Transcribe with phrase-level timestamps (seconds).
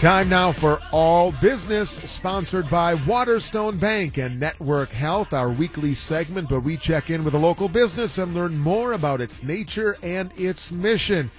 [0.00, 6.52] Time now for All Business, sponsored by Waterstone Bank and Network Health, our weekly segment
[6.52, 10.32] where we check in with a local business and learn more about its nature and
[10.38, 11.32] its mission.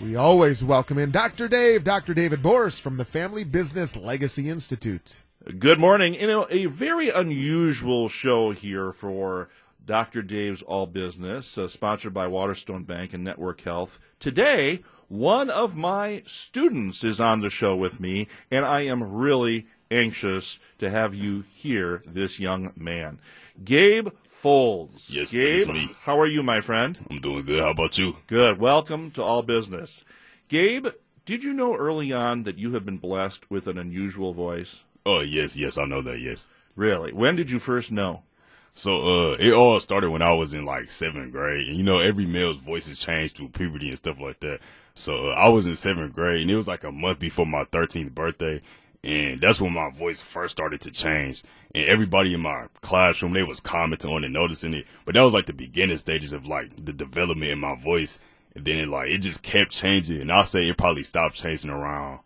[0.00, 1.48] We always welcome in Dr.
[1.48, 2.14] Dave, Dr.
[2.14, 5.22] David Borst from the Family Business Legacy Institute.
[5.44, 6.14] Good morning.
[6.14, 9.50] You know, a very unusual show here for
[9.84, 10.22] Dr.
[10.22, 13.98] Dave's All Business, uh, sponsored by Waterstone Bank and Network Health.
[14.18, 19.66] Today, one of my students is on the show with me, and I am really
[19.90, 23.18] anxious to have you hear this young man.
[23.62, 25.14] Gabe Folds.
[25.14, 25.90] Yes, Gabe, me.
[26.04, 26.98] how are you, my friend?
[27.10, 27.60] I'm doing good.
[27.60, 28.16] How about you?
[28.28, 28.58] Good.
[28.58, 30.04] Welcome to All Business.
[30.48, 30.86] Gabe,
[31.26, 34.80] did you know early on that you have been blessed with an unusual voice?
[35.06, 36.46] Oh, yes, yes, I know that, yes.
[36.76, 37.12] Really?
[37.12, 38.22] When did you first know?
[38.72, 41.68] So, uh, it all started when I was in like seventh grade.
[41.68, 44.60] And you know, every male's voices change through puberty and stuff like that.
[44.94, 47.64] So, uh, I was in seventh grade and it was like a month before my
[47.64, 48.62] 13th birthday.
[49.04, 51.42] And that's when my voice first started to change.
[51.74, 54.86] And everybody in my classroom, they was commenting on it, noticing it.
[55.04, 58.18] But that was like the beginning stages of like the development in my voice.
[58.56, 60.22] And then it like, it just kept changing.
[60.22, 62.20] And I'll say it probably stopped changing around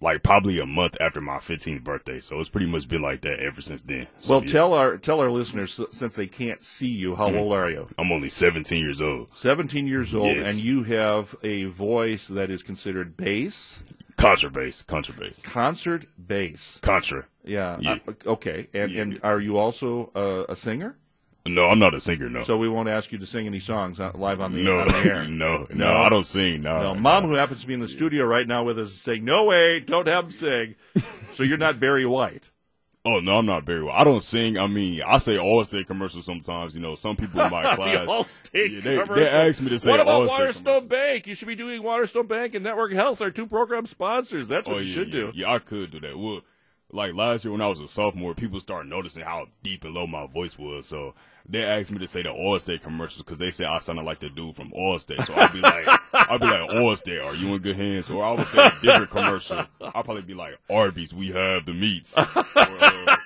[0.00, 2.20] like probably a month after my 15th birthday.
[2.20, 4.06] So it's pretty much been like that ever since then.
[4.20, 4.52] So, Well, yeah.
[4.52, 7.38] tell our tell our listeners since they can't see you, how Mm-hmm.
[7.38, 7.88] old are you?
[7.98, 9.34] I'm only 17 years old.
[9.34, 10.50] 17 years old, Yes.
[10.50, 13.80] and you have a voice that is considered bass,
[14.16, 16.78] Contra bass, contra bass, concert bass.
[16.82, 17.26] contra.
[17.44, 17.76] Yeah.
[17.80, 17.98] Yeah.
[18.06, 18.68] uh, okay.
[18.74, 19.02] And Yeah.
[19.02, 20.96] and are you also uh, a singer?
[21.54, 22.28] No, I'm not a singer.
[22.28, 24.80] No, So we won't ask you to sing any songs uh, live on the, no,
[24.80, 25.24] on the air.
[25.28, 25.92] no, no, No?
[25.92, 26.62] I don't sing.
[26.62, 29.00] No, No, mom, who happens to be in the studio right now with us, is
[29.00, 30.74] saying, "No way, don't have him sing."
[31.30, 32.50] so you're not Barry White.
[33.04, 33.94] Oh no, I'm not very well.
[33.94, 34.58] I don't sing.
[34.58, 36.74] I mean, I say Allstate commercials sometimes.
[36.74, 38.08] You know, some people in my the class.
[38.08, 39.16] Allstate yeah, they, commercials.
[39.16, 40.88] they ask me to say What about Allstate Waterstone commercials.
[40.90, 41.26] Bank?
[41.26, 44.48] You should be doing Waterstone Bank and Network Health, our two program sponsors.
[44.48, 45.32] That's what Oh you yeah, should yeah, do.
[45.34, 46.18] Yeah, I could do that.
[46.18, 46.40] Well,
[46.90, 50.06] like last year when I was a sophomore, people started noticing how deep and low
[50.06, 50.86] my voice was.
[50.86, 51.14] So
[51.48, 54.28] they asked me to say the Allstate commercials because they said I sounded like the
[54.30, 55.22] dude from Allstate.
[55.24, 58.08] So I'd be like, I'd be like, Allstate, are you in good hands?
[58.10, 59.58] Or I would say a different commercial.
[59.80, 62.16] I'd probably be like, Arby's, we have the meats.
[62.18, 62.24] Or,
[62.56, 63.16] uh,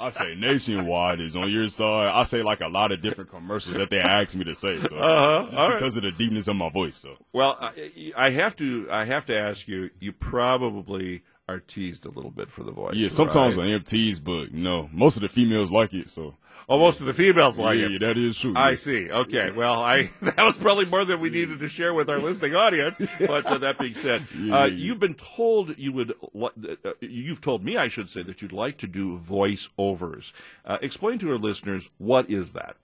[0.00, 2.08] I say Nationwide is on your side.
[2.14, 4.78] I say like a lot of different commercials that they ask me to say.
[4.80, 5.44] So Uh-huh.
[5.44, 5.74] just All right.
[5.78, 6.96] because of the deepness of my voice.
[6.96, 8.88] So Well, I, I have to.
[8.90, 9.90] I have to ask you.
[10.00, 12.94] You probably are teased a little bit for the voice.
[12.94, 13.68] yeah, sometimes right?
[13.68, 16.08] I am teased, but you know, most of the females like it.
[16.08, 16.36] So
[16.68, 17.90] Oh, most of the females like yeah, it.
[17.92, 18.54] yeah, that is true.
[18.56, 18.74] I yeah.
[18.76, 19.10] see.
[19.10, 19.50] Okay.
[19.50, 22.96] Well, I that was probably more than we needed to share with our listening audience.
[23.18, 24.74] But uh, that being said, Yeah, uh, yeah.
[24.76, 26.14] you've been told you would.
[26.40, 30.32] Uh, you've told me, I should say, that you'd like to do voiceovers.
[30.64, 32.76] Uh, explain to our listeners what is that.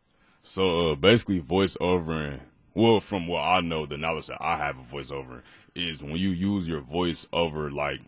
[0.42, 2.40] So uh, basically, voiceover and
[2.74, 5.42] well, from what I know, the knowledge that I have of voiceover
[5.76, 8.00] is when you use your voice over like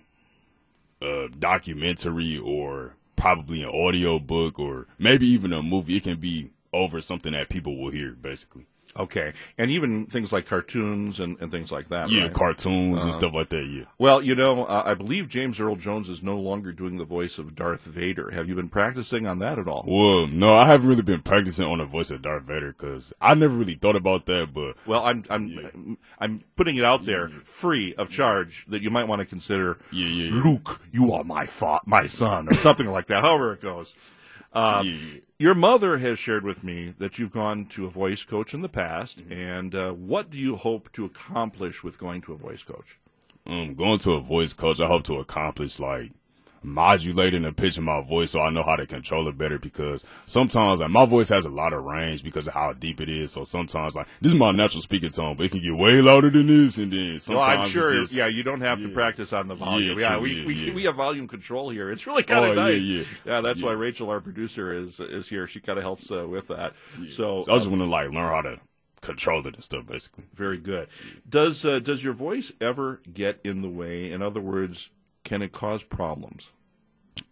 [1.00, 5.96] a documentary or probably an audio book or maybe even a movie.
[5.96, 8.66] It can be over something that people will hear, basically.
[8.98, 12.10] Okay, and even things like cartoons and, and things like that.
[12.10, 12.32] Yeah, right?
[12.34, 13.06] cartoons Uh-huh.
[13.06, 13.64] and stuff like that.
[13.64, 13.84] Yeah.
[13.98, 17.38] Well, you know, uh, I believe James Earl Jones is no longer doing the voice
[17.38, 18.30] of Darth Vader.
[18.32, 19.84] Have you been practicing on that at all?
[19.86, 23.34] Well, no, I haven't really been practicing on the voice of Darth Vader because I
[23.34, 24.52] never really thought about that.
[24.52, 29.04] But Well, I'm I'm I'm putting it out there, free of charge, that you might
[29.06, 29.78] want to consider.
[29.92, 30.42] Yeah, yeah, yeah.
[30.42, 33.22] Luke, you are my fa- my son, or something like that.
[33.22, 33.94] However it goes.
[34.52, 35.20] Uh, Yeah, yeah.
[35.40, 38.68] Your mother has shared with me that you've gone to a voice coach in the
[38.68, 39.32] past, Mm-hmm.
[39.32, 42.98] and uh, what do you hope to accomplish with going to a voice coach?
[43.46, 46.12] um, going to a voice coach, I hope to accomplish like
[46.62, 50.04] modulating the pitch of my voice so I know how to control it better because
[50.24, 53.32] sometimes like my voice has a lot of range because of how deep it is.
[53.32, 56.30] So sometimes like this is my natural speaking tone, but it can get way louder
[56.30, 57.92] than this and then Well, sometimes I'm sure.
[57.94, 59.98] just- yeah, you don't have to practice on the volume.
[59.98, 60.74] Yeah, Yeah, true, we, yeah, we yeah.
[60.74, 61.90] we have volume control here.
[61.90, 63.06] It's really kind of Oh, yeah, nice.
[63.24, 63.40] yeah.
[63.40, 63.66] that's Yeah.
[63.68, 65.46] why Rachel, our producer, is is here.
[65.46, 66.74] She kind of helps uh, with that.
[67.08, 68.60] So, So I just uh, want to like learn how to
[69.00, 70.24] control it and stuff basically.
[70.34, 70.88] very good.
[71.28, 74.10] Does uh, does your voice ever get in the way?
[74.12, 74.90] In other words,
[75.30, 76.50] can it cause problems?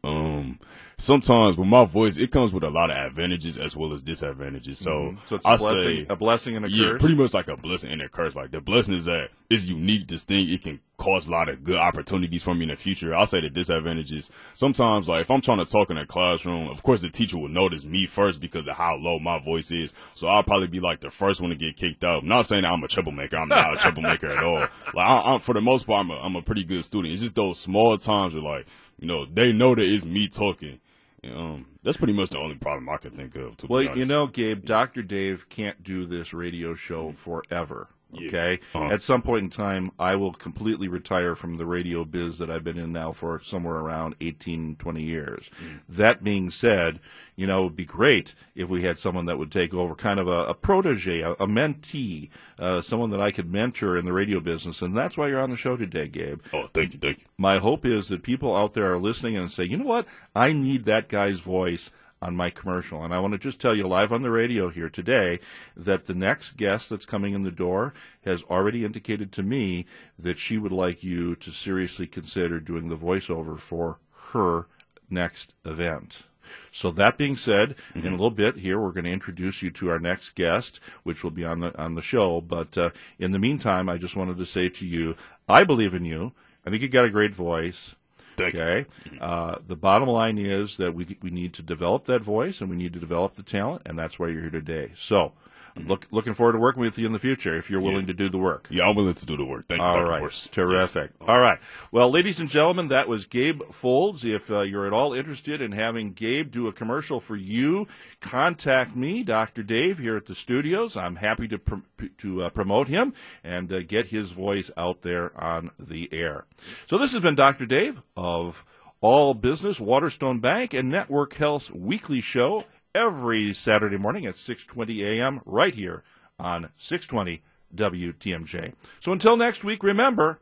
[0.04, 0.58] Um,
[0.96, 4.78] sometimes with my voice, it comes with a lot of advantages as well as disadvantages.
[4.78, 5.18] So, Mm-hmm.
[5.26, 7.00] So it's a I blessing, say, a blessing and a yeah, curse.
[7.00, 8.34] pretty much like a blessing and a curse.
[8.36, 10.50] Like the blessing is that it's unique, distinct.
[10.52, 13.14] It can cause a lot of good opportunities for me in the future.
[13.14, 14.30] I'll say the disadvantages.
[14.52, 17.48] Sometimes, like if I'm trying to talk in a classroom, of course the teacher will
[17.48, 19.92] notice me first because of how low my voice is.
[20.14, 22.22] So I'll probably be like the first one to get kicked out.
[22.22, 23.36] I'm not saying that I'm a troublemaker.
[23.36, 24.60] I'm not a troublemaker at all.
[24.94, 27.12] Like I, I'm, for the most part, I'm a, I'm a pretty good student.
[27.12, 28.66] It's just those small times where like
[28.98, 30.80] you know they know that it's me talking.
[31.24, 33.56] Um, that's pretty much the only problem I can think of.
[33.68, 37.88] Well, you know, Gabe, Doctor Dave can't do this radio show forever.
[38.14, 38.60] Okay.
[38.74, 38.86] Uh-huh.
[38.86, 42.64] At some point in time, I will completely retire from the radio biz that I've
[42.64, 45.50] been in now for somewhere around 18, 20 years.
[45.88, 47.00] That being said,
[47.36, 50.18] you know, it would be great if we had someone that would take over kind
[50.18, 54.12] of a, a protege, a, a mentee, uh, someone that I could mentor in the
[54.12, 54.80] radio business.
[54.80, 57.24] And that's why you're on the show today, Gabe Oh, thank you, thank you.
[57.36, 60.52] my hope is that people out there are listening and say, you know what, I
[60.52, 61.90] need that guy's voice
[62.20, 63.04] on my commercial.
[63.04, 65.40] And I want to just tell you live on the radio here today
[65.76, 67.94] that the next guest that's coming in the door
[68.24, 69.86] has already indicated to me
[70.18, 73.98] that she would like you to seriously consider doing the voiceover for
[74.32, 74.66] her
[75.10, 76.24] next event.
[76.70, 79.90] So that being said, in a little bit here, we're going to introduce you to
[79.90, 82.40] our next guest, which will be on the on the show.
[82.40, 85.14] But uh, in the meantime, I just wanted to say to you,
[85.46, 86.32] I believe in you.
[86.64, 87.96] I think you've got a great voice.
[88.38, 88.54] Thank.
[88.54, 88.86] Okay.
[89.20, 92.76] Uh, the bottom line is that we we need to develop that voice and we
[92.76, 94.92] need to develop the talent, and that's why you're here today.
[94.96, 95.32] So,
[95.76, 98.14] I'm look, looking forward to working with you in the future if you're willing to
[98.14, 98.66] do the work.
[98.70, 99.66] Yeah, I'm willing to do the work.
[99.68, 100.22] Thank you, All Dr.
[100.22, 101.10] right, terrific.
[101.20, 101.28] Yes.
[101.28, 101.58] All right,
[101.92, 104.24] well, ladies and gentlemen, that was Gabe Folds.
[104.24, 107.86] If uh, you're at all interested in having Gabe do a commercial for you,
[108.20, 109.62] contact me, Dr.
[109.62, 110.96] Dave, here at the studios.
[110.96, 113.12] I'm happy to pr- to uh, promote him
[113.44, 116.46] and uh, get his voice out there on the air.
[116.86, 117.66] So this has been Dr.
[117.66, 118.64] Dave of
[119.00, 122.64] All Business, Waterstone Bank, and Network Health's weekly show
[122.94, 125.40] every Saturday morning at 6:20 a.m.
[125.46, 126.02] right here
[126.38, 127.42] on 620
[127.74, 128.74] WTMJ.
[129.00, 130.40] So until next week, remember,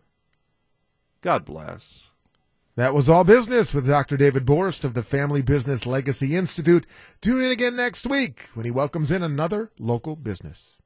[1.21, 2.05] God bless.
[2.77, 4.17] That was all business with Dr.
[4.17, 6.87] David Borst of the Family Business Legacy Institute.
[7.23, 10.77] Tune in again next week when he welcomes in another local business.